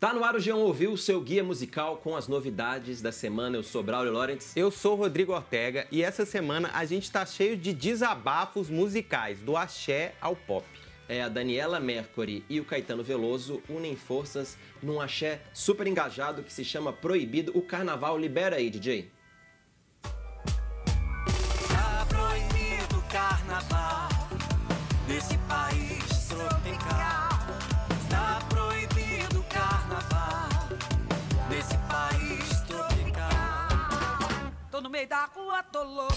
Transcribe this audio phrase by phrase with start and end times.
[0.00, 3.58] Tá no ar o G1 Ouviu, seu guia musical com as novidades da semana.
[3.58, 4.58] Eu sou Braulio Lawrence.
[4.58, 9.58] Eu sou Rodrigo Ortega e essa semana a gente tá cheio de desabafos musicais, do
[9.58, 10.66] axé ao pop.
[11.06, 16.52] É, a Daniela Mercury e o Caetano Veloso unem forças num axé super engajado que
[16.52, 17.52] se chama Proibido.
[17.54, 19.10] O carnaval libera aí, DJ.
[34.90, 36.14] No meio da rua, tô louca.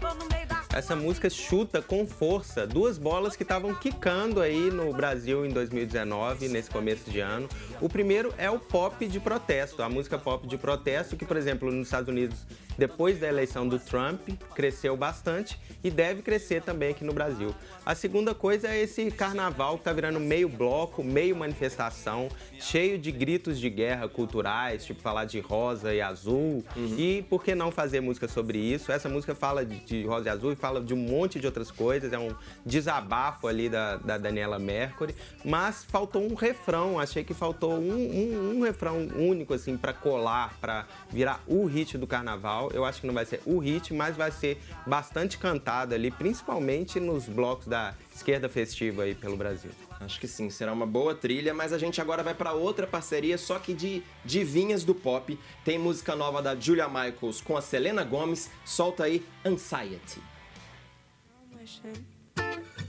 [0.00, 4.70] Tô no meio da Essa música chuta com força duas bolas que estavam quicando aí
[4.70, 7.48] no Brasil em 2019, nesse começo de ano.
[7.80, 11.72] O primeiro é o pop de protesto, a música pop de protesto, que, por exemplo,
[11.72, 12.46] nos Estados Unidos,
[12.78, 14.20] depois da eleição do Trump,
[14.54, 17.52] cresceu bastante e deve crescer também aqui no Brasil.
[17.84, 22.28] A segunda coisa é esse carnaval que tá virando meio bloco, meio manifestação,
[22.60, 26.64] cheio de gritos de guerra culturais, tipo falar de rosa e azul.
[26.76, 28.92] E por que não fazer música sobre isso?
[28.92, 32.12] Essa música fala de, rosa e azul e fala de um monte de outras coisas,
[32.12, 37.72] é um desabafo ali da, da Daniela Mercury, mas faltou um refrão, achei que faltou
[37.74, 42.70] um, um- um refrão único, assim, pra colar, pra virar o hit do carnaval.
[42.72, 47.00] Eu acho que não vai ser o hit, mas vai ser bastante cantado ali, principalmente
[47.00, 49.70] nos blocos da esquerda festiva aí pelo Brasil.
[50.00, 53.36] Acho que sim, será uma boa trilha, mas a gente agora vai para outra parceria,
[53.36, 55.38] só que de divinhas do pop.
[55.64, 58.50] Tem música nova da Julia Michaels com a Selena Gomez.
[58.64, 60.20] Solta aí Anxiety.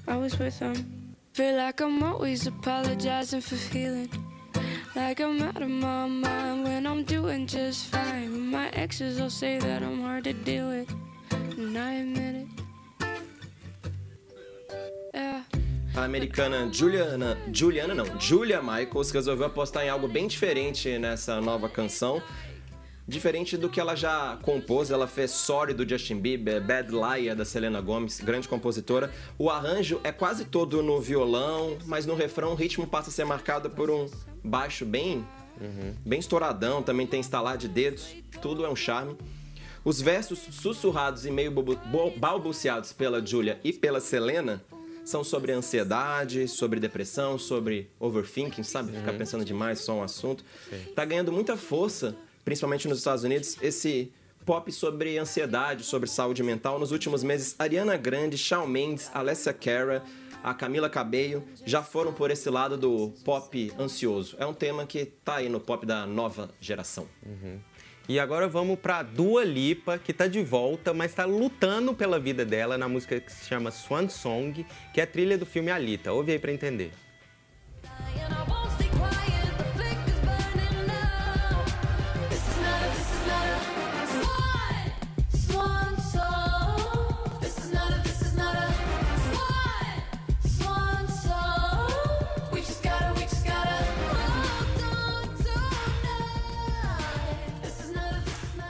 [0.08, 1.16] I was with them.
[1.34, 4.10] Feel like I'm always apologizing for feeling
[4.96, 8.48] like I'm out of my mind when I'm doing just fine.
[8.50, 10.94] My exes will say that I'm hard to deal with,
[11.32, 12.48] and I admit it.
[15.94, 21.68] A americana Juliana, Juliana não, Julia Michaels resolveu apostar em algo bem diferente nessa nova
[21.68, 22.22] canção.
[23.12, 27.44] Diferente do que ela já compôs, ela fez Sorry do Justin Bieber, Bad Liar da
[27.44, 29.12] Selena Gomez, grande compositora.
[29.38, 33.26] O arranjo é quase todo no violão, mas no refrão o ritmo passa a ser
[33.26, 34.10] marcado por um
[34.42, 35.28] baixo bem,
[36.06, 39.18] bem estouradão, também tem estalar de dedos, tudo é um charme.
[39.84, 41.52] Os versos sussurrados e meio
[42.16, 44.64] balbuciados pela Julia e pela Selena
[45.04, 48.94] são sobre ansiedade, sobre depressão, sobre overthinking, sabe?
[48.94, 50.46] Ficar pensando demais só um assunto.
[50.96, 54.12] Tá ganhando muita força, principalmente nos Estados Unidos, esse
[54.46, 56.80] pop sobre ansiedade, sobre saúde mental.
[56.80, 60.04] Nos últimos meses, Ariana Grande, Shawn Mendes, Alessia Cara,
[60.44, 64.36] a Camila Cabello já foram por esse lado do pop ansioso.
[64.40, 67.08] É um tema que tá aí no pop da nova geração.
[68.10, 72.44] E agora vamos pra Dua Lipa, que tá de volta, mas tá lutando pela vida
[72.44, 76.12] dela na música que se chama Swan Song, que é a trilha do filme Alita.
[76.12, 76.92] Ouve aí pra entender.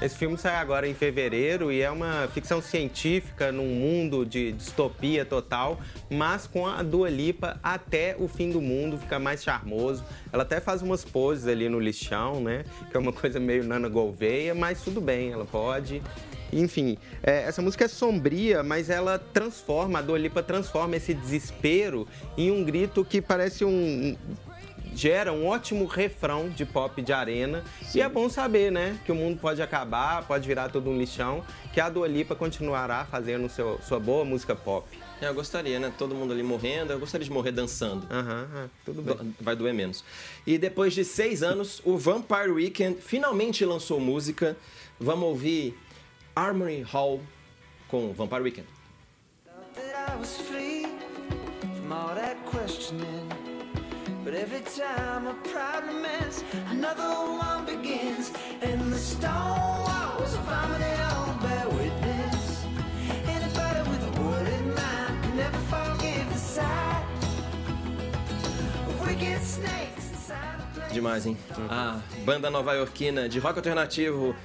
[0.02, 5.24] Esse filme sai agora em fevereiro e é uma ficção científica num mundo de distopia
[5.24, 5.80] total,
[6.10, 10.04] mas com a Dua Lipa até o fim do mundo fica mais charmoso.
[10.34, 12.66] Ela até faz umas poses ali no lixão, né?
[12.90, 16.02] Que é uma coisa meio Nana Gouveia, mas tudo bem, ela pode.
[16.52, 22.08] Enfim, é, essa música é sombria, mas ela transforma, a Dua Lipa transforma esse desespero
[22.36, 24.18] em um grito que parece um,
[24.94, 27.64] gera um ótimo refrão de pop de arena.
[27.96, 29.00] E é bom saber, né?
[29.06, 31.44] Que o mundo pode acabar, pode virar todo um lixão,
[31.74, 34.88] que a Dua Lipa continuará fazendo seu, sua boa música pop.
[35.22, 35.94] É, eu gostaria, né?
[35.98, 38.06] Todo mundo ali morrendo, eu gostaria de morrer dançando.
[38.12, 39.16] Aham, ah, tudo bem.
[39.16, 40.04] Do- Vai doer menos.
[40.48, 44.58] E depois de seis anos, o Vampire Weekend finalmente lançou música.
[45.00, 45.78] Vamos ouvir
[46.36, 47.22] Armory Hall
[47.88, 48.68] com Vampire Weekend.
[49.76, 50.86] that I was free
[51.78, 53.30] from all that questioning.
[54.24, 56.06] But every time a problem
[56.70, 58.32] another one begins.
[58.62, 60.36] And the stone walls
[61.02, 62.64] all bear witness.
[63.28, 64.22] Anybody with a
[64.76, 67.04] mind can never forgive the sight
[68.88, 70.94] of wicked snakes inside a place.
[70.94, 71.38] Demais, hein?
[71.70, 74.36] A banda nova-iorquina de rock alternativo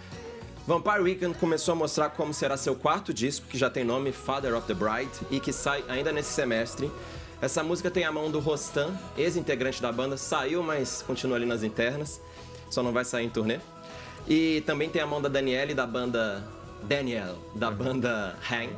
[0.67, 4.55] Vampire Weekend começou a mostrar como será seu quarto disco, que já tem nome Father
[4.55, 6.91] of the Bride, e que sai ainda nesse semestre.
[7.41, 11.63] Essa música tem a mão do Rostan, ex-integrante da banda, saiu, mas continua ali nas
[11.63, 12.21] internas,
[12.71, 13.59] só não vai sair em turnê.
[14.27, 16.43] E também tem a mão da Danielle, da banda
[16.83, 18.75] Daniel, da banda Hang.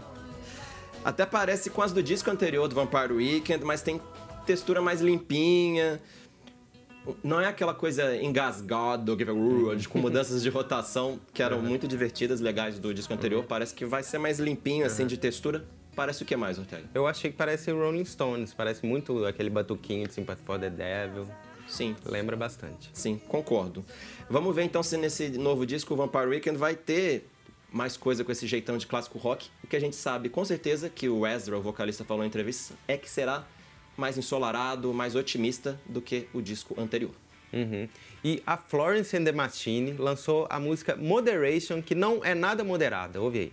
[1.05, 4.01] Até parece com as do disco anterior do Vampire Weekend, mas tem
[4.45, 6.03] textura mais limpinha.
[7.23, 9.17] Não é aquela coisa engasgada,
[9.89, 13.45] com mudanças de rotação que eram muito divertidas, legais do disco anterior.
[13.45, 15.65] Parece que vai ser mais limpinho, assim, de textura.
[15.99, 16.85] Parece o que mais, Ortega?
[16.95, 21.27] Eu achei que parece Rolling Stones, parece muito aquele batuquinho de Sympathy for the Devil.
[21.67, 22.89] Sim, Lembra bastante.
[22.93, 23.85] sim, concordo.
[24.31, 27.29] Vamos ver então se nesse novo disco, o Vampire Weekend, vai ter
[27.73, 29.51] mais coisa com esse jeitão de clássico rock.
[29.65, 32.77] O que a gente sabe com certeza, que o Ezra, o vocalista, falou em entrevista,
[32.87, 33.45] é que será
[33.97, 37.11] mais ensolarado, mais otimista do que o disco anterior.
[37.53, 37.89] Uhum.
[38.23, 43.21] E a Florence and the Machine lançou a música Moderation, que não é nada moderada.
[43.21, 43.53] Ouve aí.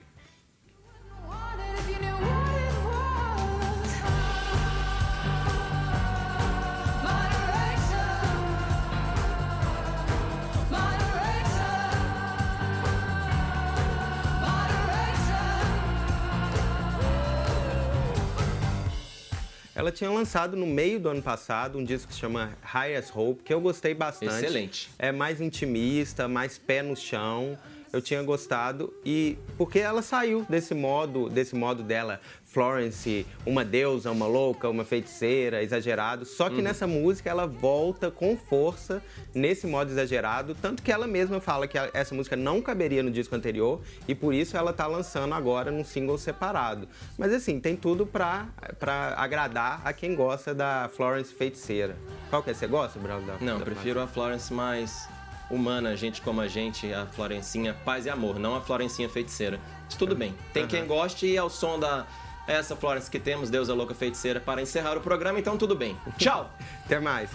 [19.76, 23.44] Ela tinha lançado no meio do ano passado um disco que se chama Highest Hope,
[23.44, 24.34] que eu gostei bastante.
[24.34, 24.90] Excelente.
[24.98, 27.58] É mais intimista, mais pé no chão.
[27.96, 34.12] Eu tinha gostado e porque ela saiu desse modo, desse modo dela, Florence, uma deusa,
[34.12, 36.26] uma louca, uma feiticeira, exagerado.
[36.26, 39.02] Só que nessa música ela volta com força
[39.34, 43.34] nesse modo exagerado, tanto que ela mesma fala que essa música não caberia no disco
[43.34, 46.90] anterior e por isso ela tá lançando agora num single separado.
[47.18, 51.96] Mas assim, tem tudo pra, pra agradar a quem gosta da Florence feiticeira.
[52.30, 52.54] Qual que é?
[52.54, 53.22] Você gosta, Brau?
[53.22, 55.08] da- Não, da prefiro a Florence mais
[55.50, 59.60] humana, gente como a gente, a Florencinha paz e amor, não a Florencinha feiticeira.
[59.86, 60.36] Mas tudo bem.
[60.54, 62.06] Tem quem goste e é o som da
[62.48, 65.98] essa Florence que temos, Deusa Louca Feiticeira, para encerrar o programa, então tudo bem.
[66.18, 66.50] Tchau!
[66.86, 67.30] Até mais.